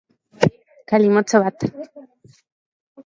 [0.93, 1.57] Kalimotxo bat.